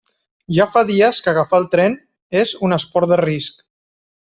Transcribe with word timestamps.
Ja 0.59 0.65
fa 0.77 0.81
dies 0.87 1.19
que 1.25 1.31
agafar 1.33 1.59
el 1.65 1.67
tren 1.77 1.99
és 2.43 2.55
un 2.69 2.77
esport 2.81 3.13
de 3.13 3.21
risc. 3.25 3.63